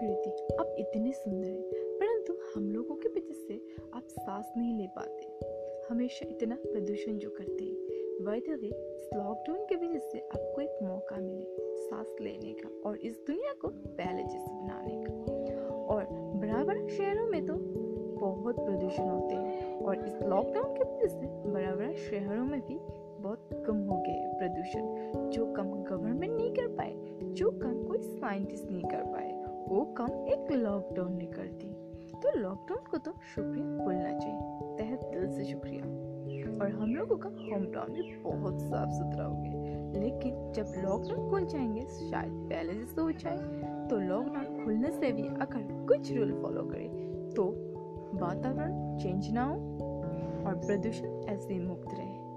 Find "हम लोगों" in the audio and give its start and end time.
2.54-2.94, 36.70-37.16